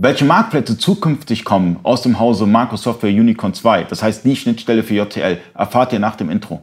Welche 0.00 0.24
Marktplätze 0.24 0.78
zukünftig 0.78 1.44
kommen 1.44 1.80
aus 1.82 2.02
dem 2.02 2.20
Hause 2.20 2.46
Marco 2.46 2.76
Software 2.76 3.10
Unicorn 3.10 3.52
2, 3.52 3.82
das 3.82 4.00
heißt 4.00 4.24
die 4.24 4.36
Schnittstelle 4.36 4.84
für 4.84 4.94
JTL, 4.94 5.38
erfahrt 5.54 5.92
ihr 5.92 5.98
nach 5.98 6.14
dem 6.14 6.30
Intro. 6.30 6.60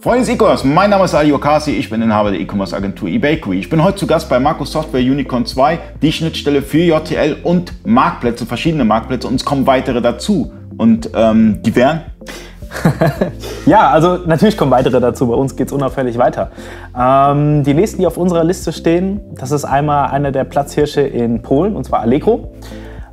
Freunde 0.00 0.26
des 0.26 0.30
E-Commerce, 0.30 0.66
mein 0.66 0.90
Name 0.90 1.04
ist 1.04 1.14
Ali 1.14 1.32
Okasi, 1.32 1.70
ich 1.70 1.88
bin 1.88 2.02
Inhaber 2.02 2.32
der 2.32 2.40
E-Commerce 2.40 2.74
Agentur 2.74 3.08
eBakery. 3.08 3.60
Ich 3.60 3.70
bin 3.70 3.84
heute 3.84 3.98
zu 3.98 4.08
Gast 4.08 4.28
bei 4.28 4.40
Marco 4.40 4.64
Software 4.64 5.00
Unicorn 5.00 5.46
2, 5.46 5.78
die 6.02 6.10
Schnittstelle 6.10 6.62
für 6.62 6.82
JTL 6.82 7.36
und 7.44 7.86
Marktplätze, 7.86 8.46
verschiedene 8.46 8.84
Marktplätze 8.84 9.28
und 9.28 9.36
es 9.36 9.44
kommen 9.44 9.68
weitere 9.68 10.02
dazu. 10.02 10.52
Und 10.76 11.10
ähm, 11.14 11.62
die 11.62 11.76
wären 11.76 12.00
ja, 13.66 13.90
also 13.90 14.18
natürlich 14.26 14.56
kommen 14.56 14.70
weitere 14.70 15.00
dazu. 15.00 15.28
Bei 15.28 15.34
uns 15.34 15.56
geht 15.56 15.68
es 15.68 15.72
unauffällig 15.72 16.18
weiter. 16.18 16.50
Ähm, 16.98 17.64
die 17.64 17.74
nächsten, 17.74 18.00
die 18.00 18.06
auf 18.06 18.16
unserer 18.16 18.44
Liste 18.44 18.72
stehen, 18.72 19.20
das 19.36 19.50
ist 19.50 19.64
einmal 19.64 20.10
einer 20.10 20.32
der 20.32 20.44
Platzhirsche 20.44 21.00
in 21.00 21.42
Polen, 21.42 21.76
und 21.76 21.84
zwar 21.84 22.00
Allegro. 22.00 22.52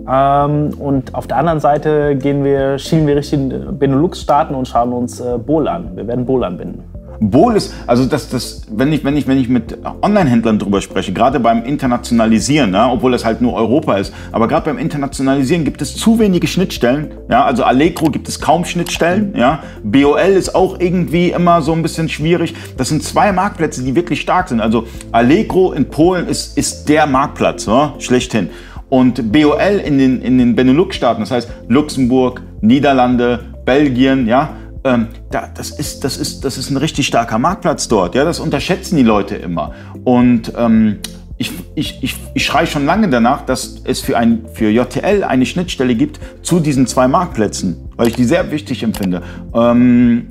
Ähm, 0.08 0.73
und 0.80 1.16
auf 1.16 1.27
der 1.27 1.38
anderen 1.38 1.60
Seite 1.60 2.16
gehen 2.16 2.44
wir, 2.44 2.77
schielen 2.77 3.08
wir 3.08 3.16
Richtung 3.16 3.77
Benelux-Staaten 3.77 4.54
und 4.54 4.68
schauen 4.68 4.94
uns 4.94 5.20
äh, 5.20 5.38
Bol 5.38 5.68
an. 5.68 5.96
Wir 5.96 6.08
werden 6.08 6.26
Bol 6.26 6.44
anbinden. 6.44 6.95
Bol 7.20 7.55
ist, 7.55 7.74
also 7.88 8.05
das, 8.05 8.30
das, 8.30 8.64
wenn 8.72 8.92
ich, 8.92 9.04
wenn 9.04 9.18
ich, 9.18 9.28
wenn 9.28 9.38
ich 9.38 9.50
mit 9.50 9.78
Online-Händlern 10.02 10.60
drüber 10.60 10.82
spreche, 10.82 11.14
gerade 11.14 11.40
beim 11.40 11.64
Internationalisieren, 11.64 12.74
ja, 12.74 12.91
obwohl 12.91 13.14
es 13.14 13.26
halt 13.26 13.41
nur 13.41 13.54
Europa 13.54 13.98
ist, 13.98 14.14
aber 14.32 14.48
gerade 14.48 14.66
beim 14.66 14.78
Internationalisieren 14.78 15.64
gibt 15.64 15.82
es 15.82 15.96
zu 15.96 16.20
wenige 16.20 16.48
Schnittstellen. 16.48 17.12
Ja, 17.30 17.46
also 17.46 17.64
Allegro 17.64 18.10
gibt 18.10 18.28
es 18.28 18.40
kaum 18.40 18.66
Schnittstellen. 18.66 19.34
Ja, 19.36 19.64
BOL 19.84 20.20
ist 20.20 20.55
auch 20.55 20.80
irgendwie 20.80 21.32
immer 21.32 21.62
so 21.62 21.74
ein 21.74 21.82
bisschen 21.82 22.10
schwierig. 22.10 22.55
Das 22.78 22.90
sind 22.90 23.04
zwei 23.04 23.32
Marktplätze, 23.32 23.84
die 23.84 23.96
wirklich 23.96 24.22
stark 24.22 24.50
sind. 24.50 24.62
Also 24.62 24.88
Allegro 25.12 25.74
in 25.74 25.86
Polen 25.86 26.27
ist, 26.27 26.57
ist 26.57 26.90
der 26.90 27.07
Marktplatz, 27.07 27.66
ja, 27.66 27.94
schlechthin. 28.00 28.50
Und 28.90 29.32
BOL 29.32 29.82
in 29.84 29.98
den, 29.98 30.22
in 30.22 30.38
den 30.38 30.55
Benelux-Staaten, 30.55 31.22
das 31.22 31.32
heißt 31.32 31.50
Luxemburg, 31.68 32.41
Niederlande, 32.62 33.40
Belgien, 33.66 34.27
ja, 34.27 34.50
ähm, 34.84 35.07
da, 35.36 35.50
das, 35.54 35.70
ist, 35.70 36.05
das, 36.05 36.16
ist, 36.16 36.46
das 36.46 36.58
ist 36.58 36.70
ein 36.70 36.78
richtig 36.78 37.08
starker 37.08 37.38
Marktplatz 37.38 37.90
dort. 37.90 38.16
Ja, 38.16 38.24
das 38.24 38.40
unterschätzen 38.40 38.96
die 38.96 39.04
Leute 39.04 39.36
immer. 39.36 39.74
Und 40.05 40.54
ähm, 40.58 41.00
ich, 41.38 41.52
ich, 41.76 42.02
ich, 42.02 42.16
ich 42.34 42.46
schreie 42.46 42.66
schon 42.66 42.86
lange 42.86 43.10
danach, 43.10 43.41
dass 43.41 43.82
es 43.84 44.00
für, 44.00 44.18
ein, 44.18 44.46
für 44.54 44.70
JTL 44.70 45.26
eine 45.26 45.46
Schnittstelle 45.46 45.96
gibt 45.96 46.22
zu 46.41 46.62
diesen 46.62 46.88
zwei 46.88 47.10
Marktplätzen, 47.10 47.90
weil 47.98 48.08
ich 48.08 48.16
die 48.16 48.24
sehr 48.24 48.50
wichtig 48.50 48.82
empfinde. 48.82 49.24
Ähm, 49.54 50.28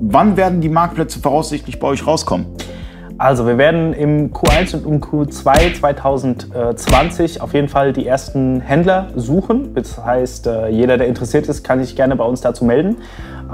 wann 0.00 0.38
werden 0.38 0.62
die 0.62 0.70
Marktplätze 0.70 1.20
voraussichtlich 1.20 1.78
bei 1.78 1.88
euch 1.88 2.06
rauskommen? 2.06 2.46
Also 3.18 3.46
wir 3.46 3.58
werden 3.58 3.92
im 3.92 4.32
Q1 4.32 4.74
und 4.74 4.86
im 4.86 5.00
Q2 5.00 5.74
2020 5.74 7.40
auf 7.40 7.54
jeden 7.54 7.68
Fall 7.68 7.92
die 7.92 8.06
ersten 8.06 8.60
Händler 8.60 9.08
suchen. 9.16 9.74
Das 9.74 10.04
heißt, 10.04 10.46
äh, 10.46 10.68
jeder, 10.68 10.98
der 10.98 11.06
interessiert 11.06 11.48
ist, 11.48 11.62
kann 11.62 11.82
sich 11.82 11.96
gerne 11.96 12.16
bei 12.16 12.24
uns 12.24 12.40
dazu 12.40 12.64
melden. 12.64 12.96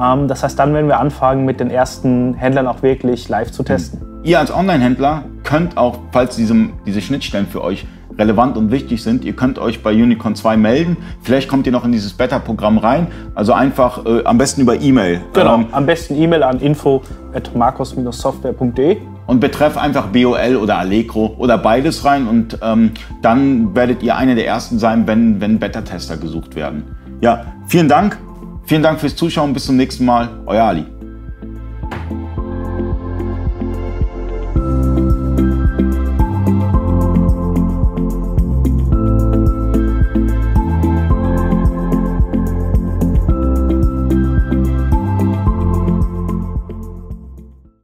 Ähm, 0.01 0.29
das 0.29 0.43
heißt, 0.43 0.59
dann 0.59 0.75
werden 0.75 0.89
wir 0.89 0.99
anfangen, 0.99 1.45
mit 1.45 1.61
den 1.61 1.71
ersten 1.71 2.35
Händlern 2.35 2.67
auch 2.67 2.83
wirklich 2.83 3.29
live 3.29 3.51
zu 3.51 3.63
testen. 3.63 4.01
Ihr 4.23 4.39
als 4.39 4.55
Online-Händler 4.55 5.25
könnt 5.45 5.77
auch, 5.77 5.99
falls 6.13 6.37
diese, 6.37 6.55
diese 6.87 7.01
Schnittstellen 7.01 7.47
für 7.47 7.63
euch 7.63 7.87
relevant 8.19 8.57
und 8.57 8.73
wichtig 8.73 9.03
sind. 9.03 9.25
Ihr 9.25 9.35
könnt 9.35 9.59
euch 9.59 9.83
bei 9.83 9.93
Unicorn 9.93 10.35
2 10.35 10.57
melden. 10.57 10.97
Vielleicht 11.23 11.49
kommt 11.49 11.67
ihr 11.67 11.73
noch 11.73 11.85
in 11.85 11.93
dieses 11.93 12.15
Beta-Programm 12.15 12.79
rein. 12.79 13.07
Also 13.35 13.53
einfach 13.53 14.05
äh, 14.05 14.25
am 14.25 14.39
besten 14.39 14.63
über 14.63 14.81
E-Mail. 14.81 15.21
Genau, 15.35 15.55
ähm, 15.55 15.67
am 15.71 15.87
besten 15.87 16.17
E-Mail 16.17 16.43
an 16.43 16.59
info.marcos-software.de 16.59 18.97
und 19.29 19.41
betreff 19.41 19.77
einfach 19.77 20.07
BOL 20.07 20.57
oder 20.57 20.79
Allegro 20.79 21.37
oder 21.39 21.59
beides 21.59 22.05
rein 22.05 22.27
und 22.27 22.59
ähm, 22.63 22.93
dann 23.23 23.77
werdet 23.77 24.03
ihr 24.03 24.17
einer 24.17 24.35
der 24.35 24.47
ersten 24.47 24.79
sein, 24.79 25.07
wenn, 25.07 25.41
wenn 25.41 25.59
Beta-Tester 25.61 26.17
gesucht 26.17 26.57
werden. 26.57 26.97
Ja, 27.21 27.45
vielen 27.67 27.89
Dank. 27.89 28.19
Vielen 28.65 28.83
Dank 28.83 29.01
fürs 29.01 29.17
Zuschauen. 29.17 29.53
Bis 29.53 29.67
zum 29.67 29.77
nächsten 29.77 30.05
Mal. 30.05 30.29
Euer 30.47 30.65
Ali. 30.65 30.85